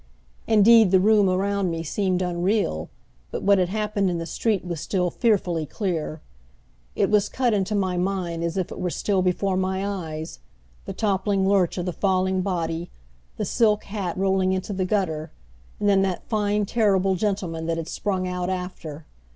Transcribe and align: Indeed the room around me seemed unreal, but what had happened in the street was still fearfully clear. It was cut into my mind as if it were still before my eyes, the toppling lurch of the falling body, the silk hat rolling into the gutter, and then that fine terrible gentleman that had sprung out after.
Indeed 0.47 0.89
the 0.89 0.99
room 0.99 1.29
around 1.29 1.69
me 1.69 1.83
seemed 1.83 2.23
unreal, 2.23 2.89
but 3.29 3.43
what 3.43 3.59
had 3.59 3.69
happened 3.69 4.09
in 4.09 4.17
the 4.17 4.25
street 4.25 4.65
was 4.65 4.81
still 4.81 5.11
fearfully 5.11 5.67
clear. 5.67 6.21
It 6.95 7.11
was 7.11 7.29
cut 7.29 7.53
into 7.53 7.75
my 7.75 7.97
mind 7.97 8.43
as 8.43 8.57
if 8.57 8.71
it 8.71 8.79
were 8.79 8.89
still 8.89 9.21
before 9.21 9.55
my 9.55 9.85
eyes, 9.85 10.39
the 10.85 10.93
toppling 10.93 11.47
lurch 11.47 11.77
of 11.77 11.85
the 11.85 11.93
falling 11.93 12.41
body, 12.41 12.89
the 13.37 13.45
silk 13.45 13.83
hat 13.83 14.17
rolling 14.17 14.53
into 14.53 14.73
the 14.73 14.85
gutter, 14.85 15.31
and 15.79 15.87
then 15.87 16.01
that 16.01 16.27
fine 16.27 16.65
terrible 16.65 17.13
gentleman 17.13 17.67
that 17.67 17.77
had 17.77 17.87
sprung 17.87 18.27
out 18.27 18.49
after. 18.49 19.05